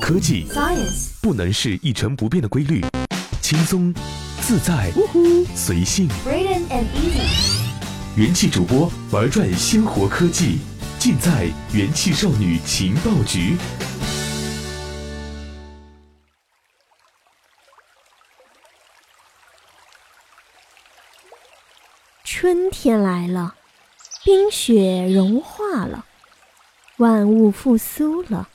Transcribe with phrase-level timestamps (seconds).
[0.00, 2.80] 科技 Science 不能是一成不变的规律，
[3.40, 3.92] 轻松、
[4.40, 4.90] 自在、
[5.54, 6.08] 随性。
[6.26, 7.60] And Easy
[8.16, 10.58] 元气主播玩转鲜活科技，
[10.98, 13.56] 尽在元气少女情报局。
[22.24, 23.54] 春天来了，
[24.24, 26.06] 冰雪融化了，
[26.96, 28.48] 万物复苏了，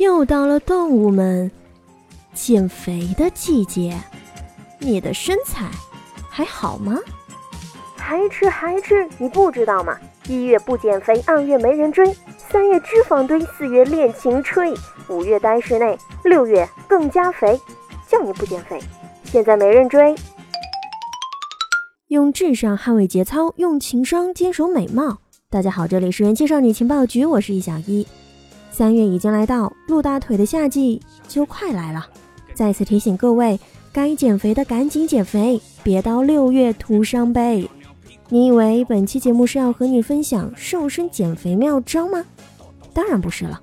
[0.00, 1.50] 又到了动物们
[2.32, 4.00] 减肥的季节。
[4.78, 5.70] 你的身材
[6.30, 6.98] 还好吗？
[7.98, 9.98] 还吃还吃，你不知道吗？
[10.26, 12.06] 一月不减肥，二月没人追；
[12.38, 14.72] 三月脂肪堆，四月恋情吹；
[15.10, 17.60] 五月呆室内，六月更加肥。
[18.08, 18.80] 叫你不减肥，
[19.24, 20.14] 现在没人追。
[22.08, 25.18] 用智商捍卫节操，用情商坚守美貌。
[25.50, 28.06] 大家好，这里是元气少女情报局，我是易小一。
[28.80, 32.06] 三月已经来到，露大腿的夏季就快来了。
[32.54, 33.60] 再次提醒各位，
[33.92, 37.68] 该减肥的赶紧减肥，别到六月徒伤悲。
[38.30, 42.24] 你以为本期节目是要和你分享瘦身减肥妙招吗？
[42.94, 43.60] 当然不是了，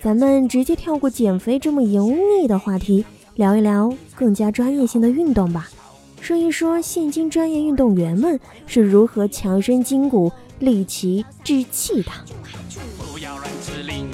[0.00, 5.68] 咱们直接跳过减肥这么油腻的话题，聊一聊更加专业性的运动吧。
[6.22, 12.10] 说一说现今专业运动员们是如何强身筋骨、利其志气的。
[12.98, 14.10] 不要乱吃零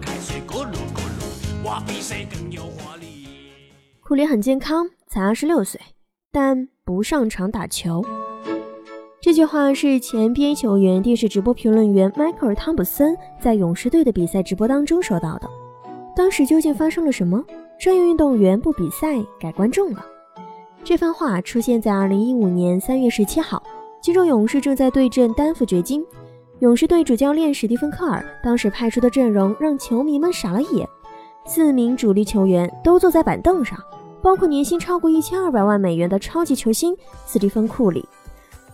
[0.00, 3.26] 开水，咕噜咕噜，我比谁更有活力。
[4.00, 5.80] 库里很健康，才二十六岁，
[6.30, 8.04] 但不上场打球。
[9.22, 15.48] 这句话是前 NBA 球员、电视直播评论员迈克尔·汤普森在勇士队的比赛直播当中说到的。
[16.14, 17.42] 当时究竟发生了什么？
[17.80, 20.04] 专业运动员不比赛改观众了。
[20.84, 23.62] 这番话出现在2015年3月17号，
[24.02, 26.04] 金州勇士正在对阵丹佛掘金。
[26.64, 30.88] 勇士队主教练史蒂芬·科尔当时派出的阵容让球迷们傻了眼，
[31.44, 33.78] 四名主力球员都坐在板凳上，
[34.22, 38.08] 包括年薪超过1200万美元的超级球星斯蒂芬·库里。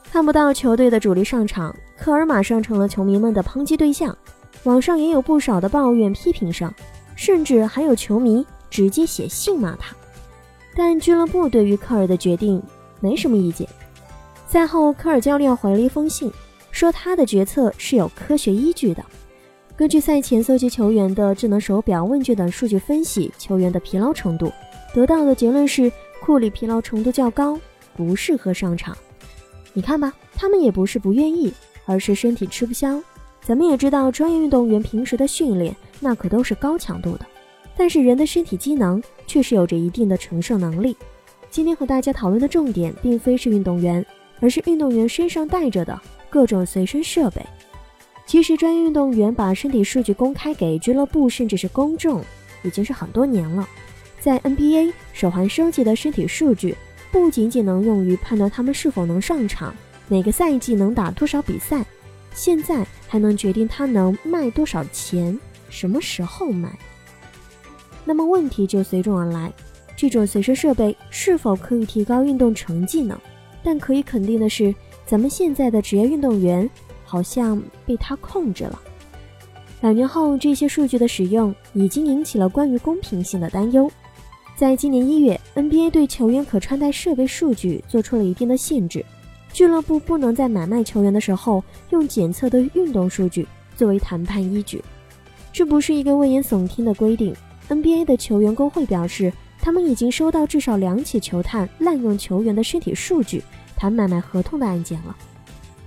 [0.05, 4.17] 看不到球队的主力上场，科尔马上成了球迷们的抨击对象，
[4.63, 6.73] 网上也有不少的抱怨批评声，
[7.17, 9.97] 甚至还有球迷直接写信骂他。
[10.77, 12.63] 但俱乐部对于科尔的决定
[13.01, 13.69] 没什么意见。
[14.47, 16.31] 赛后，科尔教练回了一封信，
[16.81, 19.05] 说他的决策是有科学依据的。
[19.77, 24.51] 根据赛前搜集球员的智能手表、问卷等数据分析球员的疲劳程度，
[24.95, 25.93] 得到的结论是
[26.23, 27.61] 库里疲劳程度较高，
[27.95, 28.97] 不适合上场。
[29.75, 31.53] 你看吧，他们也不是不愿意，
[31.85, 32.99] 而是身体吃不消。
[33.43, 37.27] 咱们也知道，专业运动员平时的训练那可都是高强度的，
[37.77, 40.97] 但是人的身体机能确实有着一定的承受能力。
[41.51, 44.03] 今天和大家讨论的重点，并非是运动员，
[44.41, 47.45] 而是运动员身上带着的各种随身设备。
[48.25, 52.23] 其实，专业运动员把身体数据公开给俱乐部，甚至是公众，
[52.63, 53.69] 已经是很多年了。
[54.21, 56.77] 在 NBA，手环收集的身体数据。
[57.13, 59.75] 不仅仅能用于判断他们是否能上场，
[60.07, 61.85] 每个赛季能打多少比赛，
[62.33, 65.37] 现在还能决定他能卖多少钱，
[65.69, 66.71] 什么时候卖。
[68.05, 69.53] 那么问题就随之而来：
[69.97, 73.21] 这种随身设备是否可以提高运动成绩呢？
[73.65, 74.73] 但可以肯定的是，
[75.11, 76.71] 咱们现在的职业运动员
[77.05, 78.81] 好像被他控制了。
[79.81, 83.91] 两年后，这些数据的使用已经引起了关于公平性的担忧。
[84.55, 89.05] 在今年一月，NBA 对球员可穿戴设备数据做出了一定的限制，
[89.53, 93.45] 俱乐部不能在买卖球员的时候用检测的运动数据
[93.75, 94.81] 作为谈判依据。
[95.53, 97.35] 这不是一个危言耸听的规定。
[97.69, 103.43] NBA 的球员工会表示，他们已经收到至少两起球探滥用球员的身体数据
[103.81, 105.17] 谈买卖合同的案件了。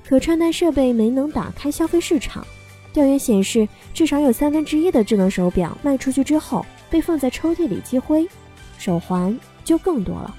[0.03, 2.43] 可穿戴设备没能打开消费市场。
[2.91, 8.27] 调研显示，至少有三分之一的智能手表卖出去之后被放在抽屉里积灰。
[8.79, 10.35] 手环就更多了，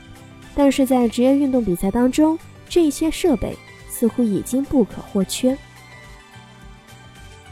[0.55, 2.37] 但是在职业运动比赛当中，
[2.69, 3.57] 这些设备
[3.89, 5.57] 似乎已经不可或缺。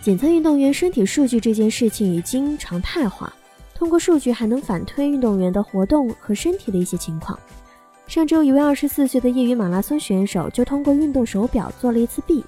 [0.02, 3.32] 检测运动员身体数据这件事情已经常态化，
[3.74, 7.38] 通过数据还能反推运动员的活动和身体的一些情况。
[8.12, 12.44] 上周，一位二十四岁的业余马拉松选手就通过运动手表做了一次弊。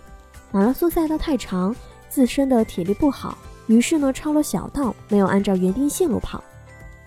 [0.53, 1.75] 马拉松赛道太长，
[2.07, 6.45] 自身的体力不好，于是呢超了小道，没有按照原定线路跑。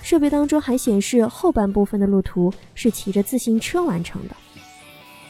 [0.01, 4.35] 设备当中还显示后半部分的路途是骑着自行车完成的。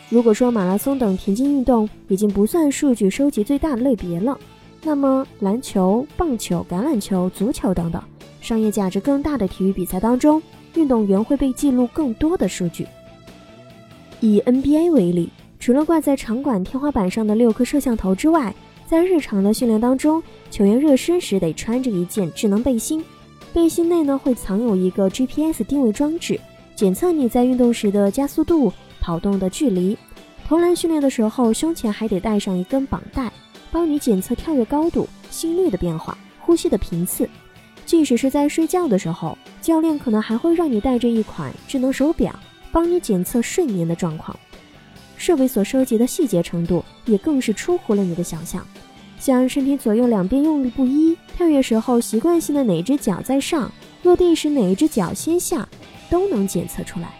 [0.08, 4.40] 如果说马拉松等田径运动已经不算数据收集最大的类别了，
[4.84, 8.02] 那么篮球、棒球、橄榄球、足球等等
[8.40, 10.42] 商业价值更大的体育比赛当中，
[10.76, 12.88] 运动员会被记录更多的数据。
[14.20, 15.30] 以 NBA 为例，
[15.60, 18.54] 除了挂在场馆天花板上的六颗摄像头之外，
[18.88, 23.04] 在日常的训练当中，球员热身时得穿着一件智能背心。
[23.54, 26.40] 背心内呢会藏有一个 GPS 定位装置，
[26.76, 29.98] 检测你在运动时的加速度、跑动的距离。
[30.48, 33.32] 投篮训练的时候，胸前还得带上一根绑带，
[33.72, 37.28] 帮你检测跳跃高度、心率的变化、呼吸的频次。
[37.86, 42.34] 即使是在睡觉的时候，教练可能还会让你带着一款智能手表，
[42.78, 44.38] 帮你检测睡眠的状况。
[45.18, 48.64] 设备所收集的细节程度也更是出乎了你的想象，
[49.18, 53.72] 像身体左右两边用力不一，跳跃时候习惯性的哪只脚在上，
[54.04, 55.68] 落地时哪一只脚先下，
[56.08, 57.18] 都能检测出来。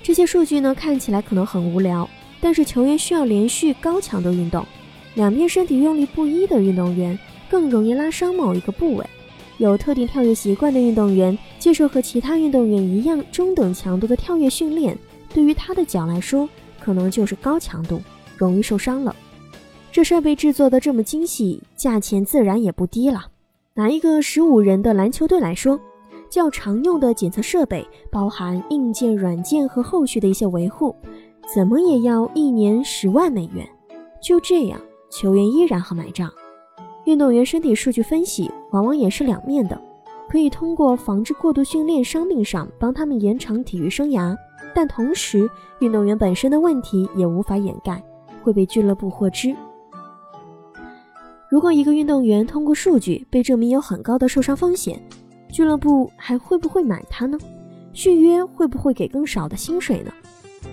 [0.00, 2.08] 这些数据呢，看起来可能很无聊，
[2.40, 4.64] 但是球员需要连续高强度运动，
[5.14, 7.18] 两边身体用力不一的运动员
[7.50, 9.04] 更容易拉伤某一个部位。
[9.58, 14.96] 有特定跳跃习惯的运动员接受和其他运动员一样中等强度的跳跃训练。
[15.32, 16.48] 对于他的脚来说，
[16.80, 18.00] 可能就是高强度，
[18.36, 19.14] 容易受伤了。
[19.92, 23.26] 这设备制作的这么精细，价钱自然也不低了。
[23.74, 25.78] 拿一个十五人的篮球队来说，
[26.30, 30.94] 较常用的检测设备包含硬件、软件和后续的一些维护，
[31.54, 33.68] 怎么也要一年十万美元。
[34.22, 34.80] 就这样，
[35.10, 36.32] 球员依然很买账。
[37.06, 39.80] 运动员身体数据分析往往也是两面的，
[40.28, 44.36] 可以通过防治过度训练伤病上帮他们延长体育生涯。
[44.74, 45.48] 但同时，
[45.80, 48.02] 运动员本身的问题也无法掩盖，
[48.42, 49.54] 会被俱乐部获知。
[51.50, 55.00] 如果一个运动员通过数据被证明有很高的受伤风险，
[55.50, 57.38] 俱乐部还会不会买他呢？
[57.94, 60.12] 续约会不会给更少的薪水呢？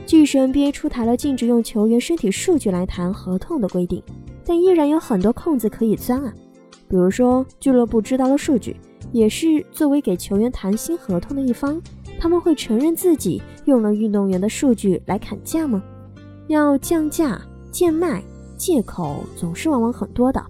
[0.05, 4.03] 即使 NBA 出台了禁止用球员身体数据来谈合同的规定，
[4.45, 6.33] 但依然有很多空子可以钻啊。
[6.87, 8.75] 比如说，俱乐部知道了数据，
[9.11, 11.81] 也是作为给球员谈新合同的一方。
[12.19, 15.83] 他们会承认自己用了运动员的数据来砍价吗？
[16.47, 17.41] 要降价、
[17.71, 18.23] 贱卖，
[18.55, 20.43] 借口总是往往很多的。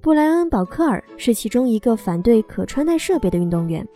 [0.00, 3.86] 布莱恩·保克尔是其中一个反对可穿戴设备的运动员。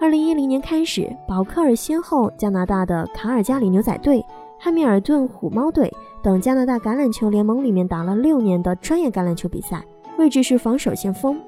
[0.00, 4.24] 二零一零年开始，保克尔先后加拿大的卡尔加里牛仔队、
[4.58, 5.92] 汉密尔顿虎猫队
[6.22, 9.84] 等加拿大橄榄球联盟里面打了六年的专业橄榄球比赛，
[10.18, 11.40] 位置是防守先锋。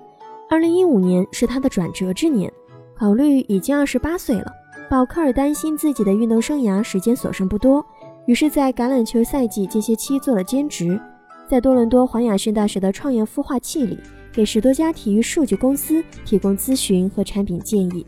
[0.49, 2.53] 二零一五年是他的转折之年，
[2.95, 4.53] 考虑已经二十八岁了。
[4.89, 7.85] 保克尔担心自己的运动生涯时间所剩不多，
[8.27, 11.01] 于是，在橄榄球赛季间歇期做了兼职，
[11.49, 13.99] 在多伦多环亚逊大学的创业孵化器里，
[14.33, 18.07] 给十多家体育数据公司提供咨询和产品建议。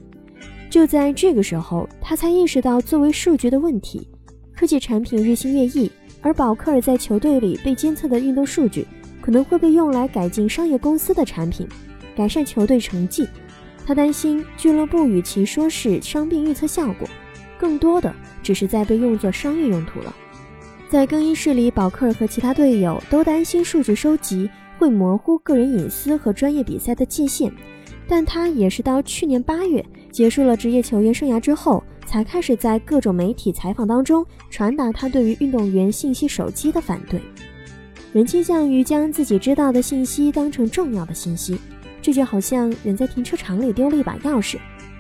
[0.71, 4.07] 就在这个时候，他才意识到作为数据的问题，
[4.55, 5.91] 科技产品日新月异，
[6.21, 8.87] 而保克尔在球队里被监测的运动数据，
[9.29, 11.69] 可能会被用来改进商业公司的产品，
[12.17, 13.29] 改善球队成绩。
[13.87, 17.07] 他担心俱乐部与其说是伤病预测效果，
[17.59, 18.11] 更多的
[18.43, 20.17] 只是在被用作商业用途了。
[20.89, 24.49] 在更衣室里，保克尔和其他队友都担心数据收集
[24.79, 27.53] 会模糊个人隐私和专业比赛的界限。
[28.09, 37.21] 但他也是到去年八月结束了职业球员生涯之后，才开始在各种媒体采访当中传达他对于运动员信息手机的反对。
[38.19, 41.57] 人倾向于将自己知道的信息当成重要的信息。
[42.03, 44.57] 这就好像人在停车场里丢了一把钥匙，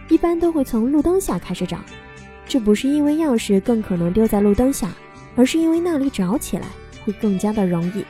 [0.09, 1.81] 一般都会从路灯下开始找。
[2.47, 4.93] 这不是因为钥匙更可能丢在路灯下，
[5.35, 6.67] 而是因为那里找起来
[7.05, 8.05] 会更加的容易。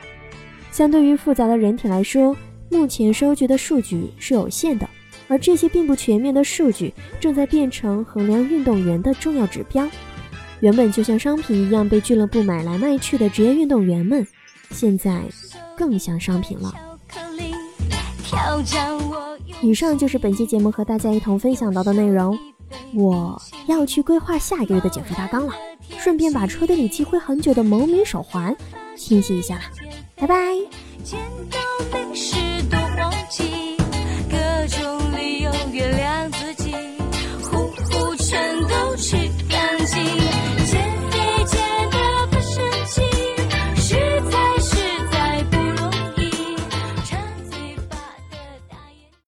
[0.69, 2.37] 相对于复杂的人体来说，
[2.69, 4.87] 目前收集的数据是有限的，
[5.27, 9.89] 而这些并不全面的数据正在变成衡量运动员的重要指标。
[10.59, 14.27] 原本就像商品一样被俱乐部买来卖去的职业运动员们，
[14.71, 15.21] 现在
[15.77, 16.73] 更像商品了。
[19.61, 22.37] 以上就是本期节目和大家一同分享到的内容。
[22.93, 25.53] 我要去规划下一个月的减肥大纲了，
[25.97, 28.55] 顺便把车队里积灰很久的某米手环
[28.95, 29.61] 清洗一下了。
[30.15, 30.35] 拜拜。